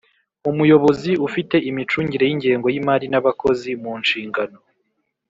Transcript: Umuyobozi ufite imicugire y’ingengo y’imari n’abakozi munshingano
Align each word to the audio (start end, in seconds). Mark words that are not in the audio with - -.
Umuyobozi 0.51 1.11
ufite 1.27 1.55
imicugire 1.69 2.23
y’ingengo 2.29 2.67
y’imari 2.73 3.05
n’abakozi 3.09 3.69
munshingano 3.81 4.57